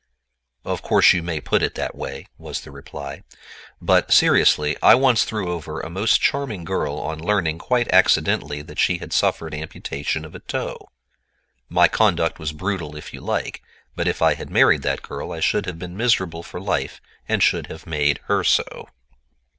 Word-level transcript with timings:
"Of 0.65 0.81
course 0.81 1.13
you 1.13 1.21
may 1.21 1.39
put 1.39 1.61
it 1.61 1.75
that 1.75 1.93
way," 1.93 2.25
was 2.39 2.61
the 2.61 2.71
reply; 2.71 3.21
"but, 3.79 4.11
seriously, 4.11 4.75
I 4.81 4.95
once 4.95 5.25
threw 5.25 5.51
over 5.51 5.79
a 5.79 5.91
most 5.91 6.19
charming 6.19 6.63
girl 6.63 6.97
on 6.97 7.19
learning 7.23 7.59
quite 7.59 7.87
accidentally 7.93 8.63
that 8.63 8.79
she 8.79 8.97
had 8.97 9.13
suffered 9.13 9.53
amputation 9.53 10.25
of 10.25 10.33
a 10.33 10.39
toe. 10.39 10.89
My 11.69 11.87
conduct 11.87 12.39
was 12.39 12.51
brutal 12.51 12.95
if 12.95 13.13
you 13.13 13.21
like, 13.21 13.61
but 13.95 14.07
if 14.07 14.23
I 14.23 14.33
had 14.33 14.49
married 14.49 14.81
that 14.81 15.03
girl 15.03 15.31
I 15.31 15.39
should 15.39 15.67
have 15.67 15.77
been 15.77 15.95
miserable 15.95 16.41
for 16.41 16.59
life 16.59 16.99
and 17.29 17.43
should 17.43 17.67
have 17.67 17.85
made 17.85 18.21
her 18.25 18.43
so." 18.43 18.89